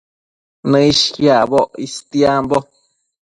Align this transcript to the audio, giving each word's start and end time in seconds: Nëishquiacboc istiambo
Nëishquiacboc 0.69 1.69
istiambo 1.85 2.57